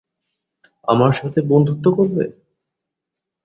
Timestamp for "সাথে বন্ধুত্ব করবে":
1.13-2.23